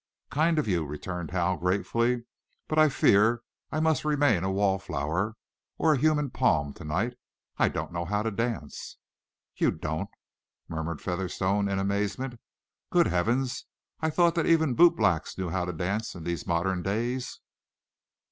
"Kind 0.31 0.57
of 0.57 0.67
you," 0.67 0.83
returned 0.83 1.29
Hal, 1.29 1.57
gratefully. 1.57 2.23
"But 2.67 2.79
I 2.79 2.89
fear 2.89 3.43
I 3.71 3.79
must 3.79 4.03
remain 4.03 4.43
a 4.43 4.51
wall 4.51 4.79
flower, 4.79 5.35
or 5.77 5.93
a 5.93 5.97
human 5.99 6.31
palm 6.31 6.73
to 6.73 6.83
night. 6.83 7.13
I 7.59 7.69
don't 7.69 7.91
know 7.93 8.05
how 8.05 8.23
to 8.23 8.31
dance." 8.31 8.97
"You 9.57 9.69
don't?" 9.69 10.09
murmured 10.67 11.01
Featherstone, 11.01 11.69
in 11.69 11.77
amazement. 11.77 12.39
"Good 12.89 13.05
heavens! 13.05 13.65
I 13.99 14.09
thought 14.09 14.43
even 14.43 14.75
the 14.75 14.81
bootblacks 14.83 15.37
knew 15.37 15.49
how 15.49 15.65
to 15.65 15.71
dance 15.71 16.15
in 16.15 16.23
these 16.23 16.47
modern 16.47 16.81
days!" 16.81 17.39